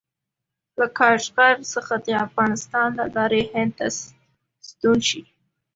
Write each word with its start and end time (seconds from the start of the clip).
له 0.79 0.85
کاشغر 0.99 1.55
څخه 1.73 1.93
د 2.05 2.07
افغانستان 2.25 2.89
له 2.99 3.05
لارې 3.15 3.41
هند 3.53 3.71
ته 3.77 3.87
ستون 4.67 4.97
شي. 5.09 5.21